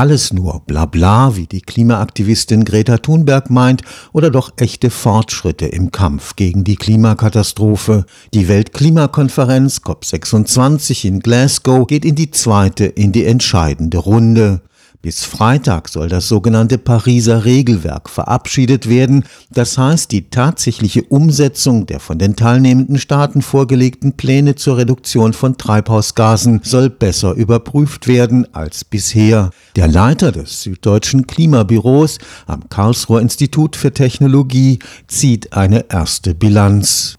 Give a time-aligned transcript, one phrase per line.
[0.00, 3.82] alles nur Blabla, wie die Klimaaktivistin Greta Thunberg meint,
[4.14, 8.06] oder doch echte Fortschritte im Kampf gegen die Klimakatastrophe?
[8.32, 14.62] Die Weltklimakonferenz COP26 in Glasgow geht in die zweite, in die entscheidende Runde.
[15.02, 22.00] Bis Freitag soll das sogenannte Pariser Regelwerk verabschiedet werden, das heißt die tatsächliche Umsetzung der
[22.00, 28.84] von den teilnehmenden Staaten vorgelegten Pläne zur Reduktion von Treibhausgasen soll besser überprüft werden als
[28.84, 29.52] bisher.
[29.74, 37.16] Der Leiter des Süddeutschen Klimabüros am Karlsruher Institut für Technologie zieht eine erste Bilanz.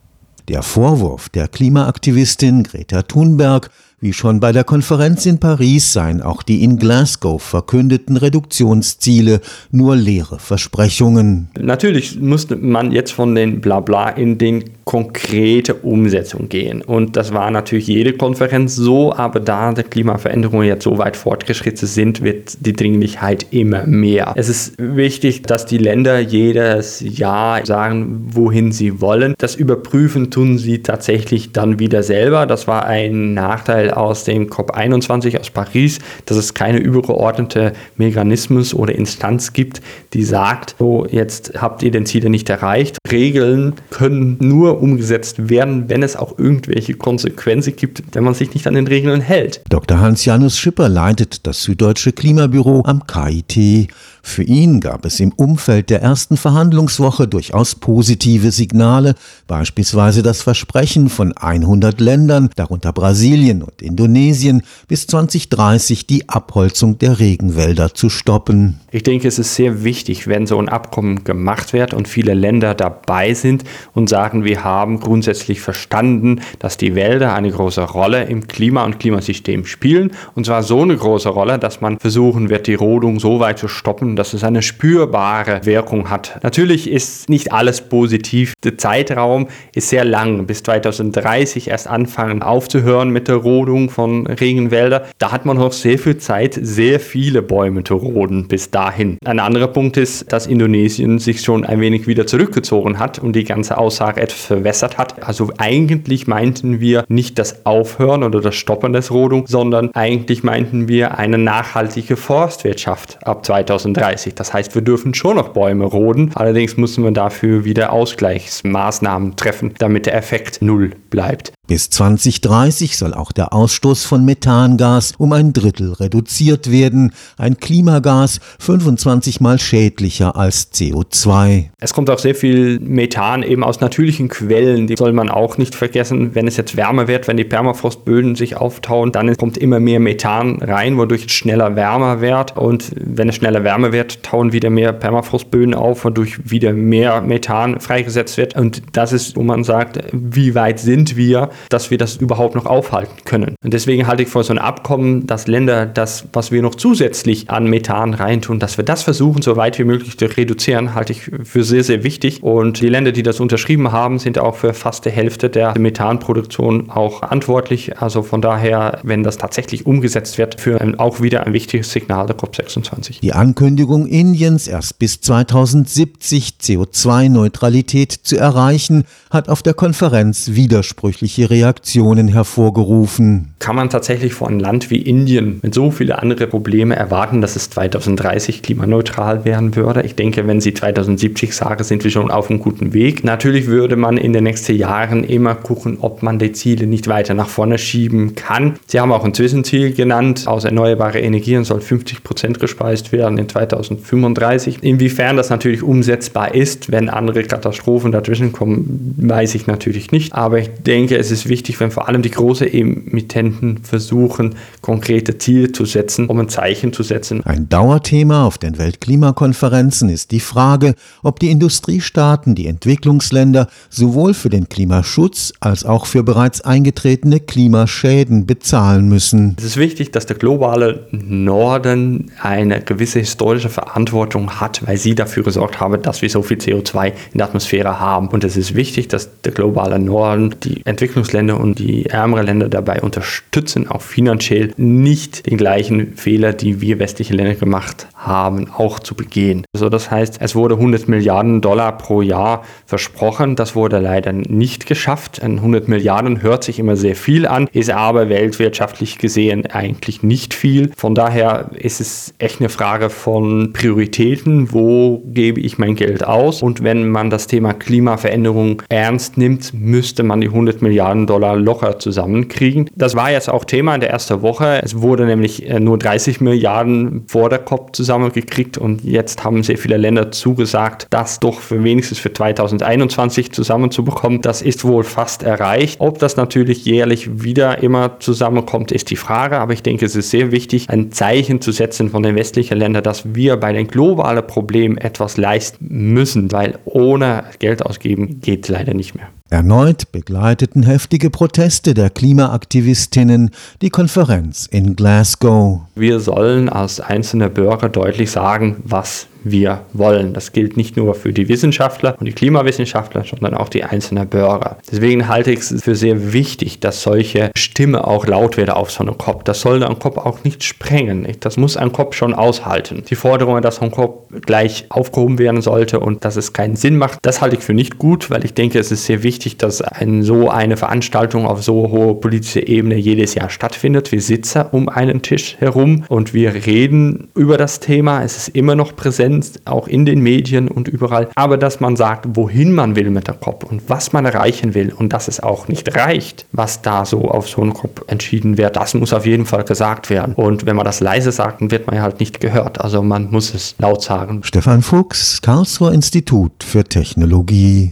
[0.49, 6.41] Der Vorwurf der Klimaaktivistin Greta Thunberg wie schon bei der Konferenz in Paris seien auch
[6.41, 9.41] die in Glasgow verkündeten Reduktionsziele
[9.71, 11.49] nur leere Versprechungen.
[11.59, 16.81] Natürlich musste man jetzt von den Blabla in den konkrete Umsetzung gehen.
[16.81, 21.87] Und das war natürlich jede Konferenz so, aber da die Klimaveränderungen jetzt so weit fortgeschritten
[21.87, 24.33] sind, wird die Dringlichkeit immer mehr.
[24.35, 29.35] Es ist wichtig, dass die Länder jedes Jahr sagen, wohin sie wollen.
[29.37, 32.47] Das Überprüfen tun sie tatsächlich dann wieder selber.
[32.47, 38.95] Das war ein Nachteil aus dem COP21 aus Paris, dass es keine übergeordnete Mechanismus oder
[38.95, 39.81] Instanz gibt,
[40.13, 42.97] die sagt, so jetzt habt ihr den Ziele nicht erreicht.
[43.11, 48.67] Regeln können nur umgesetzt werden, wenn es auch irgendwelche Konsequenzen gibt, wenn man sich nicht
[48.67, 49.61] an den Regeln hält.
[49.69, 49.99] Dr.
[49.99, 53.89] Hans-Janus Schipper leitet das Süddeutsche Klimabüro am KIT.
[54.23, 59.15] Für ihn gab es im Umfeld der ersten Verhandlungswoche durchaus positive Signale,
[59.47, 67.19] beispielsweise das Versprechen von 100 Ländern, darunter Brasilien und Indonesien, bis 2030 die Abholzung der
[67.19, 68.79] Regenwälder zu stoppen.
[68.91, 72.75] Ich denke, es ist sehr wichtig, wenn so ein Abkommen gemacht wird und viele Länder
[72.75, 78.47] dabei sind und sagen, wir haben grundsätzlich verstanden, dass die Wälder eine große Rolle im
[78.47, 80.11] Klima- und Klimasystem spielen.
[80.35, 83.67] Und zwar so eine große Rolle, dass man versuchen wird, die Rodung so weit zu
[83.67, 86.39] stoppen, dass es eine spürbare Wirkung hat.
[86.43, 88.53] Natürlich ist nicht alles positiv.
[88.63, 95.01] Der Zeitraum ist sehr lang, bis 2030 erst anfangen aufzuhören mit der Rodung von Regenwäldern.
[95.19, 99.17] Da hat man noch sehr viel Zeit, sehr viele Bäume zu roden bis dahin.
[99.25, 103.43] Ein anderer Punkt ist, dass Indonesien sich schon ein wenig wieder zurückgezogen hat und die
[103.43, 105.23] ganze Aussage etwas verwässert hat.
[105.23, 110.87] Also eigentlich meinten wir nicht das Aufhören oder das Stoppen des Rodung, sondern eigentlich meinten
[110.87, 114.00] wir eine nachhaltige Forstwirtschaft ab 2030.
[114.01, 114.35] 2030.
[114.35, 119.73] Das heißt, wir dürfen schon noch Bäume roden, allerdings müssen wir dafür wieder Ausgleichsmaßnahmen treffen,
[119.77, 121.53] damit der Effekt null bleibt.
[121.71, 128.41] Bis 2030 soll auch der Ausstoß von Methangas um ein Drittel reduziert werden, ein Klimagas
[128.59, 131.69] 25 mal schädlicher als CO2.
[131.79, 135.73] Es kommt auch sehr viel Methan eben aus natürlichen Quellen, die soll man auch nicht
[135.73, 136.35] vergessen.
[136.35, 140.61] Wenn es jetzt wärmer wird, wenn die Permafrostböden sich auftauen, dann kommt immer mehr Methan
[140.61, 142.57] rein, wodurch es schneller wärmer wird.
[142.57, 147.79] Und wenn es schneller wärmer wird, tauen wieder mehr Permafrostböden auf, wodurch wieder mehr Methan
[147.79, 148.57] freigesetzt wird.
[148.57, 152.65] Und das ist, wo man sagt, wie weit sind wir, dass wir das überhaupt noch
[152.65, 153.55] aufhalten können.
[153.63, 157.49] Und deswegen halte ich vor so ein Abkommen, dass Länder das, was wir noch zusätzlich
[157.49, 161.31] an Methan reintun, dass wir das versuchen, so weit wie möglich zu reduzieren, halte ich
[161.43, 162.43] für sehr, sehr wichtig.
[162.43, 166.89] Und die Länder, die das unterschrieben haben, sind auch für fast die Hälfte der Methanproduktion
[166.89, 168.01] auch verantwortlich.
[168.01, 172.37] Also von daher, wenn das tatsächlich umgesetzt wird, für auch wieder ein wichtiges Signal der
[172.37, 173.21] COP26.
[173.21, 182.27] Die Ankündigung Indiens, erst bis 2070 CO2-Neutralität zu erreichen, hat auf der Konferenz widersprüchliche Reaktionen
[182.27, 183.53] hervorgerufen.
[183.59, 187.55] Kann man tatsächlich vor einem Land wie Indien mit so viele andere Probleme erwarten, dass
[187.55, 190.01] es 2030 klimaneutral werden würde?
[190.01, 193.23] Ich denke, wenn Sie 2070 sagen, sind wir schon auf einem guten Weg.
[193.23, 197.33] Natürlich würde man in den nächsten Jahren immer gucken, ob man die Ziele nicht weiter
[197.33, 198.75] nach vorne schieben kann.
[198.87, 200.47] Sie haben auch ein Zwischenziel genannt.
[200.47, 204.79] Aus erneuerbaren Energien soll 50 Prozent gespeist werden in 2035.
[204.81, 210.33] Inwiefern das natürlich umsetzbar ist, wenn andere Katastrophen dazwischen kommen, weiß ich natürlich nicht.
[210.33, 215.37] Aber ich denke, es ist ist wichtig, wenn vor allem die großen Emittenten versuchen, konkrete
[215.37, 217.43] Ziele zu setzen, um ein Zeichen zu setzen.
[217.45, 224.49] Ein Dauerthema auf den Weltklimakonferenzen ist die Frage, ob die Industriestaaten, die Entwicklungsländer sowohl für
[224.49, 229.55] den Klimaschutz als auch für bereits eingetretene Klimaschäden bezahlen müssen.
[229.57, 235.43] Es ist wichtig, dass der globale Norden eine gewisse historische Verantwortung hat, weil sie dafür
[235.43, 238.27] gesorgt haben, dass wir so viel CO2 in der Atmosphäre haben.
[238.27, 242.69] Und es ist wichtig, dass der globale Norden die Entwicklungsländer Entwicklungsländer und die ärmeren Länder
[242.69, 248.99] dabei unterstützen, auch finanziell nicht den gleichen Fehler, die wir westliche Länder gemacht haben, auch
[248.99, 249.65] zu begehen.
[249.73, 253.55] Also das heißt, es wurde 100 Milliarden Dollar pro Jahr versprochen.
[253.55, 255.41] Das wurde leider nicht geschafft.
[255.41, 260.91] 100 Milliarden hört sich immer sehr viel an, ist aber weltwirtschaftlich gesehen eigentlich nicht viel.
[260.95, 264.71] Von daher ist es echt eine Frage von Prioritäten.
[264.71, 266.61] Wo gebe ich mein Geld aus?
[266.61, 271.99] Und wenn man das Thema Klimaveränderung ernst nimmt, müsste man die 100 Milliarden Dollar locker
[271.99, 272.89] zusammenkriegen.
[272.95, 274.81] Das war jetzt auch Thema in der ersten Woche.
[274.83, 279.77] Es wurde nämlich äh, nur 30 Milliarden vor der COP zusammengekriegt und jetzt haben sehr
[279.77, 284.41] viele Länder zugesagt, das doch für wenigstens für 2021 zusammenzubekommen.
[284.41, 286.01] Das ist wohl fast erreicht.
[286.01, 289.59] Ob das natürlich jährlich wieder immer zusammenkommt, ist die Frage.
[289.59, 293.03] Aber ich denke, es ist sehr wichtig, ein Zeichen zu setzen von den westlichen Ländern,
[293.03, 298.93] dass wir bei den globalen Problemen etwas leisten müssen, weil ohne Geld ausgeben geht leider
[298.93, 299.29] nicht mehr.
[299.51, 303.49] Erneut begleiteten heftige Proteste der Klimaaktivistinnen
[303.81, 305.81] die Konferenz in Glasgow.
[305.93, 310.33] Wir sollen als einzelne Bürger deutlich sagen, was wir wollen.
[310.33, 314.77] Das gilt nicht nur für die Wissenschaftler und die Klimawissenschaftler, sondern auch die einzelnen Bürger.
[314.91, 319.03] Deswegen halte ich es für sehr wichtig, dass solche Stimme auch laut wird auf so
[319.03, 319.43] einem Kopf.
[319.43, 321.27] Das soll ein Kopf auch nicht sprengen.
[321.39, 323.03] Das muss ein Kopf schon aushalten.
[323.09, 327.19] Die Forderung, dass ein Kopf gleich aufgehoben werden sollte und dass es keinen Sinn macht,
[327.21, 330.23] das halte ich für nicht gut, weil ich denke, es ist sehr wichtig, dass ein,
[330.23, 334.11] so eine Veranstaltung auf so hoher politischer Ebene jedes Jahr stattfindet.
[334.11, 338.23] Wir sitzen um einen Tisch herum und wir reden über das Thema.
[338.23, 341.95] Es ist immer noch präsent Präsenz, auch in den Medien und überall, aber dass man
[341.95, 345.41] sagt, wohin man will mit der COP und was man erreichen will und dass es
[345.41, 349.25] auch nicht reicht, was da so auf so einem COP entschieden wird, das muss auf
[349.25, 350.33] jeden Fall gesagt werden.
[350.35, 352.81] Und wenn man das leise sagt, dann wird man halt nicht gehört.
[352.81, 354.41] Also man muss es laut sagen.
[354.43, 357.89] Stefan Fuchs, Karlsruher Institut für Technologie.